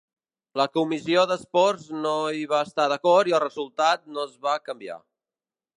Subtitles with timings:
[0.61, 4.99] La Comissió d'Esports no hi va estar d'acord i el resultat no es va canviar.